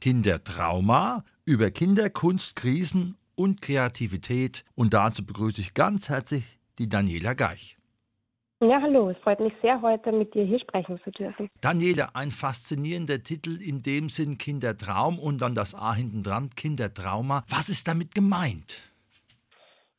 [0.00, 4.64] Kindertrauma über Kinderkunst, Krisen und Kreativität.
[4.74, 7.76] Und dazu begrüße ich ganz herzlich die Daniela Geich.
[8.60, 11.50] Ja, hallo, es freut mich sehr, heute mit dir hier sprechen zu dürfen.
[11.60, 17.44] Daniela, ein faszinierender Titel in dem Sinn Kindertraum und dann das A hinten dran, Kindertrauma.
[17.48, 18.93] Was ist damit gemeint?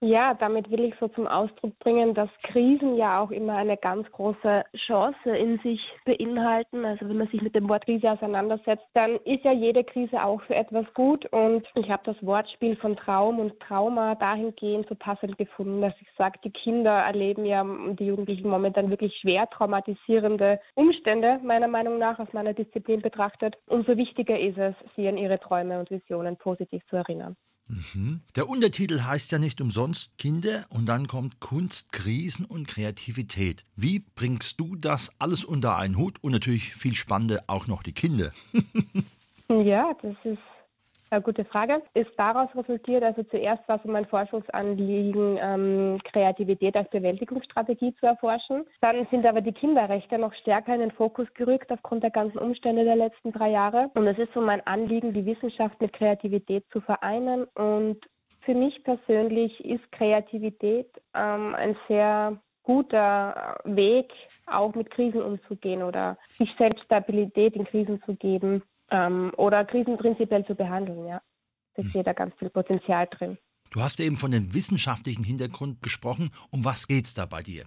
[0.02, 4.12] Ja, damit will ich so zum Ausdruck bringen, dass Krisen ja auch immer eine ganz
[4.12, 6.84] große Chance in sich beinhalten.
[6.84, 10.41] Also wenn man sich mit dem Wort Krise auseinandersetzt, dann ist ja jede Krise auch
[10.44, 11.26] für etwas gut.
[11.31, 16.07] Und ich habe das Wortspiel von Traum und Trauma dahingehend so passend gefunden, dass ich
[16.18, 22.20] sage, die Kinder erleben ja die Jugendlichen momentan wirklich schwer traumatisierende Umstände, meiner Meinung nach,
[22.20, 23.55] aus meiner Disziplin betrachtet.
[23.68, 27.37] Umso wichtiger ist es, sie an ihre Träume und Visionen positiv zu erinnern.
[27.68, 28.21] Mhm.
[28.35, 33.63] Der Untertitel heißt ja nicht umsonst Kinder und dann kommt Kunst, Krisen und Kreativität.
[33.76, 37.93] Wie bringst du das alles unter einen Hut und natürlich viel spannender auch noch die
[37.93, 38.32] Kinder?
[39.49, 40.40] ja, das ist
[41.16, 41.82] eine gute Frage.
[41.94, 48.66] Ist daraus resultiert, also zuerst war so mein Forschungsanliegen, ähm, Kreativität als Bewältigungsstrategie zu erforschen.
[48.82, 52.84] Dann sind aber die Kinderrechte noch stärker in den Fokus gerückt aufgrund der ganzen Umstände
[52.84, 53.90] der letzten drei Jahre.
[53.96, 57.46] Und es ist so mein Anliegen, die Wissenschaft mit Kreativität zu vereinen.
[57.55, 57.98] Und
[58.41, 64.12] für mich persönlich ist Kreativität ähm, ein sehr guter Weg,
[64.47, 69.97] auch mit Krisen umzugehen oder sich selbst Stabilität in Krisen zu geben ähm, oder Krisen
[69.97, 71.22] prinzipiell zu behandeln, ja.
[71.75, 71.89] Da hm.
[71.89, 73.38] sehe da ganz viel Potenzial drin.
[73.72, 76.31] Du hast eben von dem wissenschaftlichen Hintergrund gesprochen.
[76.50, 77.66] Um was geht es da bei dir?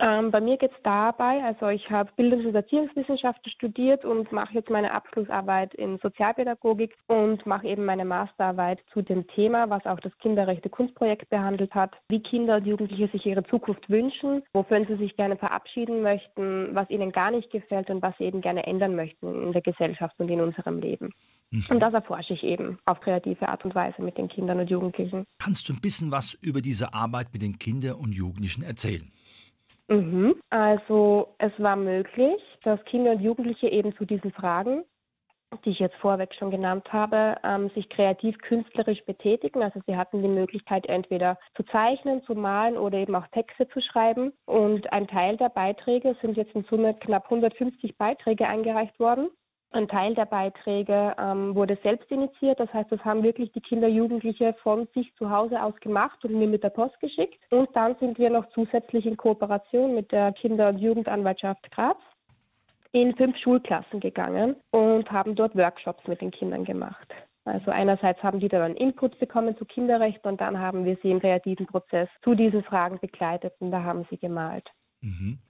[0.00, 4.54] Ähm, bei mir geht es dabei, also ich habe Bildungs- und Erziehungswissenschaften studiert und mache
[4.54, 10.00] jetzt meine Abschlussarbeit in Sozialpädagogik und mache eben meine Masterarbeit zu dem Thema, was auch
[10.00, 14.96] das Kinderrechte Kunstprojekt behandelt hat, wie Kinder und Jugendliche sich ihre Zukunft wünschen, wovon sie
[14.96, 18.96] sich gerne verabschieden möchten, was ihnen gar nicht gefällt und was sie eben gerne ändern
[18.96, 21.12] möchten in der Gesellschaft und in unserem Leben.
[21.50, 21.66] Mhm.
[21.70, 25.24] Und das erforsche ich eben auf kreative Art und Weise mit den Kindern und Jugendlichen.
[25.38, 29.12] Kannst du ein bisschen was über diese Arbeit mit den Kindern und Jugendlichen erzählen?
[29.88, 30.40] Mhm.
[30.50, 34.84] Also es war möglich, dass Kinder und Jugendliche eben zu diesen Fragen,
[35.64, 39.62] die ich jetzt vorweg schon genannt habe, ähm, sich kreativ künstlerisch betätigen.
[39.62, 43.80] Also sie hatten die Möglichkeit, entweder zu zeichnen, zu malen oder eben auch Texte zu
[43.80, 44.32] schreiben.
[44.46, 49.28] Und ein Teil der Beiträge sind jetzt in Summe knapp 150 Beiträge eingereicht worden.
[49.74, 52.60] Ein Teil der Beiträge ähm, wurde selbst initiiert.
[52.60, 56.38] Das heißt, das haben wirklich die Kinder, Jugendliche von sich zu Hause aus gemacht und
[56.38, 57.40] mir mit der Post geschickt.
[57.50, 61.96] Und dann sind wir noch zusätzlich in Kooperation mit der Kinder- und Jugendanwaltschaft Graz
[62.92, 67.12] in fünf Schulklassen gegangen und haben dort Workshops mit den Kindern gemacht.
[67.44, 71.18] Also einerseits haben die dann Input bekommen zu Kinderrechten und dann haben wir sie im
[71.18, 74.70] kreativen Prozess zu diesen Fragen begleitet und da haben sie gemalt.
[75.00, 75.40] Mhm.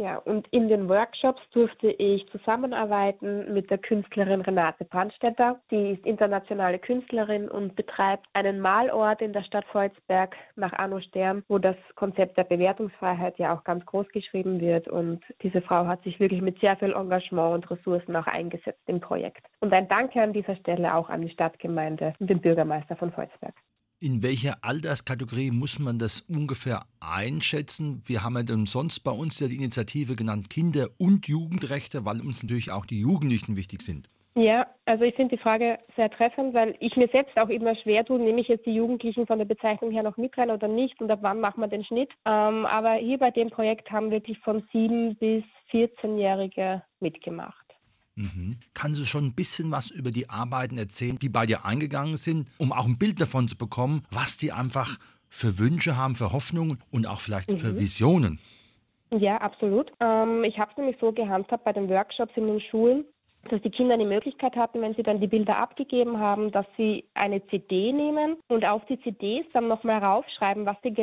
[0.00, 5.60] Ja, und in den Workshops durfte ich zusammenarbeiten mit der Künstlerin Renate Brandstetter.
[5.70, 11.44] Die ist internationale Künstlerin und betreibt einen Malort in der Stadt Volzberg nach Arno Stern,
[11.48, 14.88] wo das Konzept der Bewertungsfreiheit ja auch ganz groß geschrieben wird.
[14.88, 19.00] Und diese Frau hat sich wirklich mit sehr viel Engagement und Ressourcen auch eingesetzt im
[19.00, 19.44] Projekt.
[19.60, 23.54] Und ein Danke an dieser Stelle auch an die Stadtgemeinde und den Bürgermeister von Volzberg.
[24.02, 28.02] In welcher Alterskategorie muss man das ungefähr einschätzen?
[28.06, 32.22] Wir haben ja dann sonst bei uns ja die Initiative genannt Kinder- und Jugendrechte, weil
[32.22, 34.08] uns natürlich auch die Jugendlichen wichtig sind.
[34.34, 38.02] Ja, also ich finde die Frage sehr treffend, weil ich mir selbst auch immer schwer
[38.06, 40.98] tue, nehme ich jetzt die Jugendlichen von der Bezeichnung her noch mit rein oder nicht
[41.02, 42.10] und ab wann macht man den Schnitt.
[42.24, 47.69] Ähm, aber hier bei dem Projekt haben wirklich von sieben bis 14-Jährige mitgemacht.
[48.16, 48.58] Mhm.
[48.74, 52.48] Kannst du schon ein bisschen was über die Arbeiten erzählen, die bei dir eingegangen sind,
[52.58, 54.98] um auch ein Bild davon zu bekommen, was die einfach
[55.28, 57.58] für Wünsche haben, für Hoffnungen und auch vielleicht mhm.
[57.58, 58.40] für Visionen?
[59.12, 59.90] Ja, absolut.
[60.00, 63.04] Ähm, ich habe es nämlich so gehandhabt bei den Workshops in den Schulen,
[63.48, 67.04] dass die Kinder die Möglichkeit hatten, wenn sie dann die Bilder abgegeben haben, dass sie
[67.14, 70.94] eine CD nehmen und auf die CDs dann nochmal raufschreiben, was sie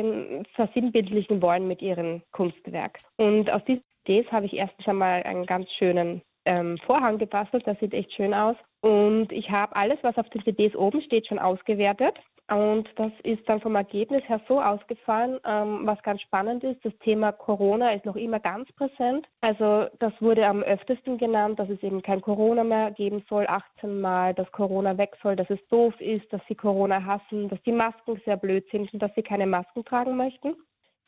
[0.54, 3.00] versinnbildlichen wollen mit ihrem Kunstwerk.
[3.16, 7.66] Und aus diesen CDs habe ich erstens einmal einen ganz schönen ähm, Vorhang gebastelt.
[7.66, 8.56] Das sieht echt schön aus.
[8.80, 12.16] Und ich habe alles, was auf den CDs oben steht, schon ausgewertet.
[12.50, 16.82] Und das ist dann vom Ergebnis her so ausgefallen, ähm, was ganz spannend ist.
[16.82, 19.26] Das Thema Corona ist noch immer ganz präsent.
[19.42, 24.00] Also das wurde am öftesten genannt, dass es eben kein Corona mehr geben soll, 18
[24.00, 27.72] Mal, dass Corona weg soll, dass es doof ist, dass sie Corona hassen, dass die
[27.72, 30.56] Masken sehr blöd sind und dass sie keine Masken tragen möchten.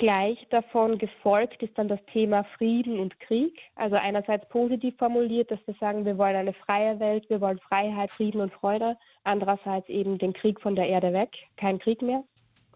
[0.01, 3.61] Gleich davon gefolgt ist dann das Thema Frieden und Krieg.
[3.77, 8.11] Also einerseits positiv formuliert, dass wir sagen, wir wollen eine freie Welt, wir wollen Freiheit,
[8.11, 8.97] Frieden und Freude.
[9.25, 12.25] Andererseits eben den Krieg von der Erde weg, kein Krieg mehr.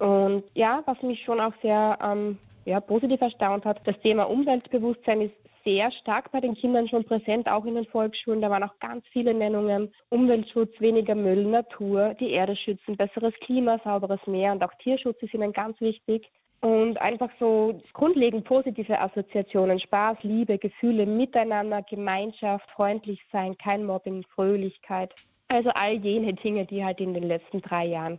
[0.00, 5.23] Und ja, was mich schon auch sehr ähm, ja, positiv erstaunt hat, das Thema Umweltbewusstsein
[5.23, 5.35] ist
[5.65, 8.43] sehr stark bei den Kindern schon präsent, auch in den Volksschulen.
[8.43, 9.91] Da waren auch ganz viele Nennungen.
[10.11, 15.32] Umweltschutz, weniger Müll, Natur, die Erde schützen, besseres Klima, sauberes Meer und auch Tierschutz ist
[15.32, 16.29] ihnen ganz wichtig
[16.64, 24.25] und einfach so grundlegend positive Assoziationen, Spaß, Liebe, Gefühle, Miteinander, Gemeinschaft, freundlich sein, kein Mobbing,
[24.34, 25.14] Fröhlichkeit.
[25.49, 28.19] Also all jene Dinge, die halt in den letzten drei Jahren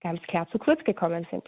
[0.00, 1.44] ganz klar zu kurz gekommen sind.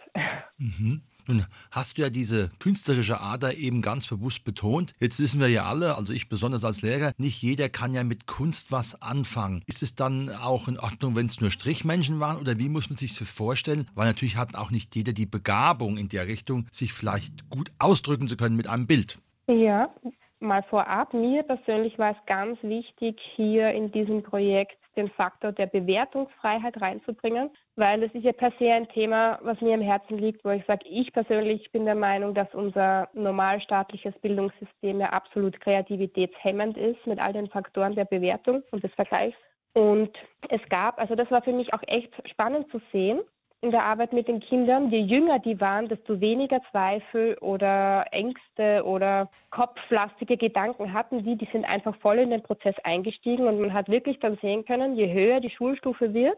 [0.57, 1.03] Mhm.
[1.27, 4.93] Nun hast du ja diese künstlerische Ader eben ganz bewusst betont.
[4.99, 8.27] Jetzt wissen wir ja alle, also ich besonders als Lehrer, nicht jeder kann ja mit
[8.27, 9.63] Kunst was anfangen.
[9.67, 12.97] Ist es dann auch in Ordnung, wenn es nur Strichmenschen waren oder wie muss man
[12.97, 13.87] sich das vorstellen?
[13.95, 18.27] Weil natürlich hat auch nicht jeder die Begabung in der Richtung, sich vielleicht gut ausdrücken
[18.27, 19.19] zu können mit einem Bild.
[19.47, 19.93] Ja,
[20.39, 25.67] mal vorab, mir persönlich war es ganz wichtig, hier in diesem Projekt den Faktor der
[25.67, 30.43] Bewertungsfreiheit reinzubringen, weil es ist ja per se ein Thema, was mir am Herzen liegt,
[30.43, 36.77] wo ich sage, ich persönlich bin der Meinung, dass unser normalstaatliches Bildungssystem ja absolut kreativitätshemmend
[36.77, 39.37] ist mit all den Faktoren der Bewertung und des Vergleichs.
[39.73, 40.11] Und
[40.49, 43.21] es gab, also das war für mich auch echt spannend zu sehen,
[43.61, 48.83] in der Arbeit mit den Kindern, je jünger die waren, desto weniger Zweifel oder Ängste
[48.85, 51.35] oder kopflastige Gedanken hatten die.
[51.35, 54.95] Die sind einfach voll in den Prozess eingestiegen und man hat wirklich dann sehen können,
[54.95, 56.37] je höher die Schulstufe wird,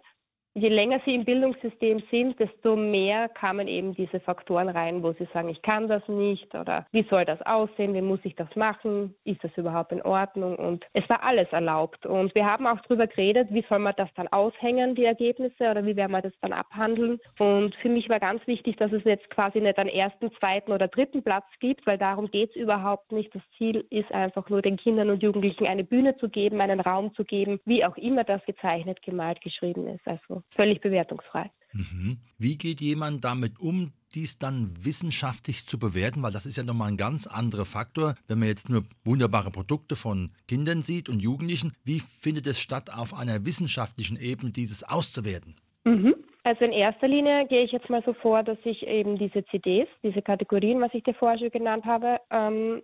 [0.54, 5.28] je länger sie im Bildungssystem sind, desto mehr kamen eben diese Faktoren rein, wo sie
[5.34, 9.16] sagen, ich kann das nicht oder wie soll das aussehen, wie muss ich das machen,
[9.24, 13.08] ist das überhaupt in Ordnung und es war alles erlaubt und wir haben auch darüber
[13.08, 16.54] geredet, wie soll man das dann aushängen, die Ergebnisse oder wie werden wir das dann
[16.54, 20.72] abhandeln und für mich war ganz wichtig, dass es jetzt quasi nicht einen ersten, zweiten
[20.72, 23.34] oder dritten Platz gibt, weil darum geht es überhaupt nicht.
[23.34, 27.14] Das Ziel ist einfach nur den Kindern und Jugendlichen eine Bühne zu geben, einen Raum
[27.14, 30.08] zu geben, wie auch immer das gezeichnet, gemalt, geschrieben ist.
[30.08, 31.52] Also völlig bewertungsfrei.
[31.74, 32.18] Mhm.
[32.38, 36.22] Wie geht jemand damit um, dies dann wissenschaftlich zu bewerten?
[36.22, 38.16] Weil das ist ja nochmal ein ganz anderer Faktor.
[38.28, 42.90] Wenn man jetzt nur wunderbare Produkte von Kindern sieht und Jugendlichen, wie findet es statt,
[42.94, 45.56] auf einer wissenschaftlichen Ebene dieses auszuwerten?
[45.86, 46.16] Mhm.
[46.44, 49.88] Also in erster Linie gehe ich jetzt mal so vor, dass ich eben diese CDs,
[50.02, 52.82] diese Kategorien, was ich dir vorher schon genannt habe, ähm,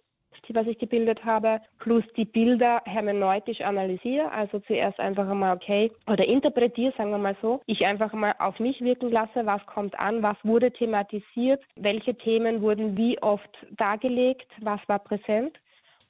[0.50, 4.32] was ich gebildet habe, plus die Bilder hermeneutisch analysiere.
[4.32, 7.62] Also zuerst einfach einmal, okay, oder interpretiere, sagen wir mal so.
[7.66, 12.62] Ich einfach mal auf mich wirken lasse, was kommt an, was wurde thematisiert, welche Themen
[12.62, 15.58] wurden wie oft dargelegt, was war präsent.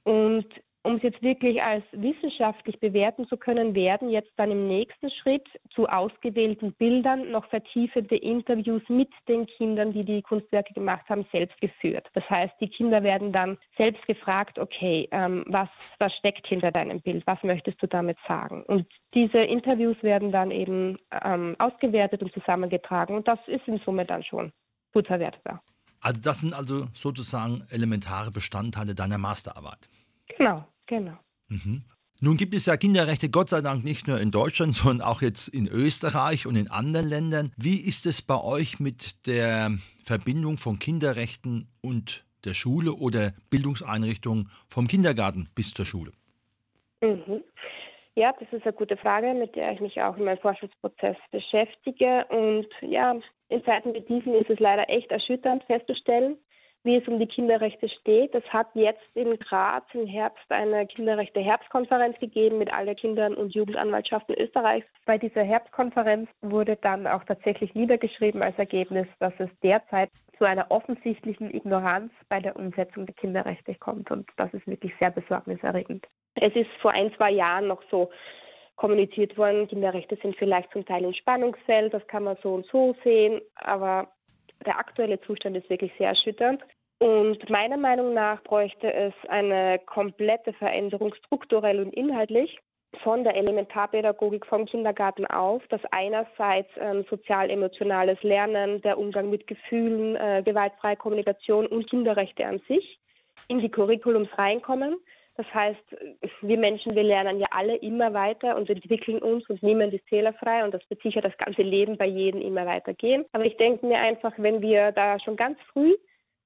[0.03, 0.45] Und
[0.87, 5.45] um es jetzt wirklich als wissenschaftlich bewerten zu können, werden jetzt dann im nächsten Schritt
[5.75, 11.59] zu ausgewählten Bildern noch vertiefende Interviews mit den Kindern, die die Kunstwerke gemacht haben, selbst
[11.59, 12.07] geführt.
[12.13, 15.67] Das heißt, die Kinder werden dann selbst gefragt, okay, ähm, was,
[15.99, 17.27] was steckt hinter deinem Bild?
[17.27, 18.63] Was möchtest du damit sagen?
[18.63, 24.05] Und diese Interviews werden dann eben ähm, ausgewertet und zusammengetragen und das ist in Summe
[24.05, 24.53] dann schon
[24.93, 25.61] gut verwertbar.
[25.99, 29.89] Also das sind also sozusagen elementare Bestandteile deiner Masterarbeit.
[30.37, 30.65] Genau.
[30.87, 31.17] Genau.
[31.49, 31.83] Mhm.
[32.19, 35.47] Nun gibt es ja Kinderrechte Gott sei Dank nicht nur in Deutschland, sondern auch jetzt
[35.49, 37.51] in Österreich und in anderen Ländern.
[37.57, 39.71] Wie ist es bei euch mit der
[40.03, 46.11] Verbindung von Kinderrechten und der Schule oder Bildungseinrichtungen vom Kindergarten bis zur Schule?
[47.01, 47.43] Mhm.
[48.15, 52.25] Ja, das ist eine gute Frage, mit der ich mich auch in meinem Forschungsprozess beschäftige.
[52.29, 53.15] Und ja,
[53.49, 56.35] in Zeiten wie diesen ist es leider echt erschütternd festzustellen,
[56.83, 58.33] wie es um die Kinderrechte steht.
[58.33, 64.35] Es hat jetzt in Graz im Herbst eine Kinderrechte-Herbstkonferenz gegeben mit allen Kindern und Jugendanwaltschaften
[64.35, 64.87] Österreichs.
[65.05, 70.69] Bei dieser Herbstkonferenz wurde dann auch tatsächlich niedergeschrieben als Ergebnis, dass es derzeit zu einer
[70.69, 74.11] offensichtlichen Ignoranz bei der Umsetzung der Kinderrechte kommt.
[74.11, 76.05] Und das ist wirklich sehr besorgniserregend.
[76.35, 78.09] Es ist vor ein, zwei Jahren noch so
[78.75, 82.95] kommuniziert worden, Kinderrechte sind vielleicht zum Teil im Spannungsfeld, das kann man so und so
[83.03, 84.07] sehen, aber
[84.65, 86.61] der aktuelle Zustand ist wirklich sehr erschütternd.
[86.99, 92.59] Und meiner Meinung nach bräuchte es eine komplette Veränderung strukturell und inhaltlich
[93.03, 100.15] von der Elementarpädagogik vom Kindergarten auf, dass einerseits ähm, sozial-emotionales Lernen, der Umgang mit Gefühlen,
[100.15, 102.99] äh, gewaltfreie Kommunikation und Kinderrechte an sich
[103.47, 104.97] in die Curriculums reinkommen,
[105.37, 105.95] Das heißt,
[106.41, 110.65] wir Menschen, wir lernen ja alle immer weiter und entwickeln uns und niemand ist fehlerfrei
[110.65, 113.23] und das wird sicher das ganze Leben bei jedem immer weitergehen.
[113.33, 115.95] Aber ich denke mir einfach, wenn wir da schon ganz früh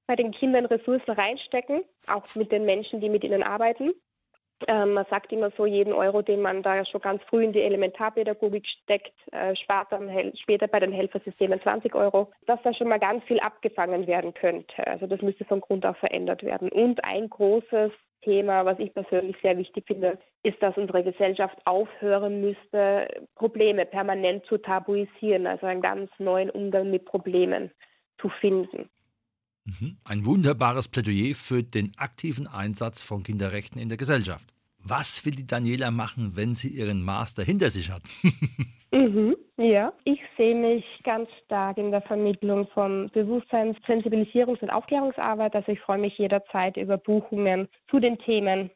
[0.06, 3.92] bei den Kindern Ressourcen reinstecken, auch mit den Menschen, die mit ihnen arbeiten,
[4.68, 7.62] ähm, man sagt immer so, jeden Euro, den man da schon ganz früh in die
[7.62, 13.00] Elementarpädagogik steckt, äh, spart dann später bei den Helfersystemen 20 Euro, dass da schon mal
[13.00, 14.86] ganz viel abgefangen werden könnte.
[14.86, 16.68] Also das müsste von Grund auf verändert werden.
[16.68, 17.90] Und ein großes
[18.22, 24.44] Thema, was ich persönlich sehr wichtig finde, ist, dass unsere Gesellschaft aufhören müsste, Probleme permanent
[24.46, 27.70] zu tabuisieren, also einen ganz neuen Umgang mit Problemen
[28.20, 28.88] zu finden.
[29.64, 29.98] Mhm.
[30.04, 34.52] Ein wunderbares Plädoyer für den aktiven Einsatz von Kinderrechten in der Gesellschaft.
[34.78, 38.02] Was will die Daniela machen, wenn sie ihren Master hinter sich hat?
[38.90, 45.54] mhm, ja, ich sehe mich ganz stark in der Vermittlung von Bewusstseins-, Sensibilisierungs- und Aufklärungsarbeit.
[45.54, 48.70] Also ich freue mich jederzeit über Buchungen zu den Themen,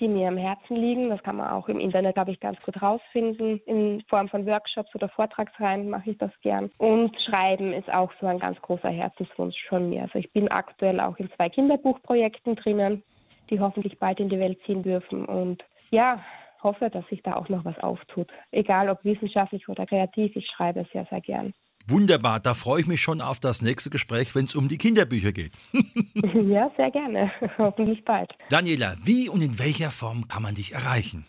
[0.00, 1.08] die mir am Herzen liegen.
[1.08, 3.60] Das kann man auch im Internet, glaube ich, ganz gut rausfinden.
[3.66, 6.70] In Form von Workshops oder Vortragsreihen mache ich das gern.
[6.78, 10.02] Und Schreiben ist auch so ein ganz großer Herzenswunsch von mir.
[10.02, 13.02] Also ich bin aktuell auch in zwei Kinderbuchprojekten drinnen,
[13.50, 15.24] die hoffentlich bald in die Welt ziehen dürfen.
[15.24, 16.22] Und ja,
[16.62, 18.28] hoffe, dass sich da auch noch was auftut.
[18.50, 21.54] Egal ob wissenschaftlich oder kreativ, ich schreibe sehr, sehr gern.
[21.86, 25.32] Wunderbar, da freue ich mich schon auf das nächste Gespräch, wenn es um die Kinderbücher
[25.32, 25.52] geht.
[26.14, 27.30] ja, sehr gerne.
[27.58, 28.30] Hoffentlich bald.
[28.50, 31.24] Daniela, wie und in welcher Form kann man dich erreichen?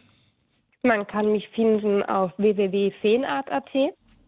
[0.84, 3.70] Man kann mich finden auf www.feenart.at.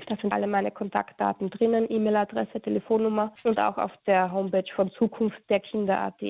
[0.08, 5.38] Da sind alle meine Kontaktdaten drinnen, E-Mail-Adresse, Telefonnummer und auch auf der Homepage von Zukunft
[5.50, 6.22] der Kinder.at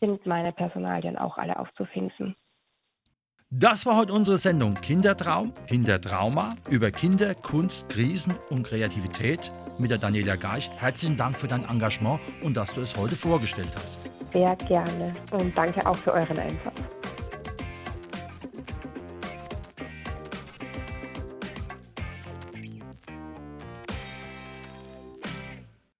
[0.00, 2.34] sind meine Personalien auch alle aufzufinden.
[3.54, 9.98] Das war heute unsere Sendung Kindertraum, Kindertrauma über Kinder, Kunst, Krisen und Kreativität mit der
[9.98, 10.70] Daniela Gaich.
[10.78, 13.98] Herzlichen Dank für dein Engagement und dass du es heute vorgestellt hast.
[14.32, 17.01] Sehr gerne und danke auch für euren Einsatz.